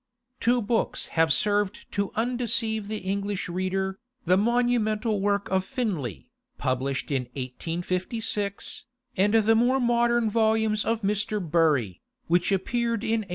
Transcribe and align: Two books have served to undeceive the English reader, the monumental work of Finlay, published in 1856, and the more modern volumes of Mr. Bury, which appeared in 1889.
Two 0.39 0.63
books 0.63 1.05
have 1.13 1.31
served 1.31 1.85
to 1.91 2.11
undeceive 2.15 2.87
the 2.87 2.97
English 3.05 3.47
reader, 3.47 3.99
the 4.25 4.35
monumental 4.35 5.21
work 5.21 5.47
of 5.51 5.63
Finlay, 5.63 6.25
published 6.57 7.11
in 7.11 7.25
1856, 7.35 8.85
and 9.15 9.35
the 9.35 9.53
more 9.55 9.79
modern 9.79 10.27
volumes 10.27 10.85
of 10.85 11.03
Mr. 11.03 11.39
Bury, 11.39 12.01
which 12.25 12.51
appeared 12.51 13.03
in 13.03 13.19
1889. 13.21 13.29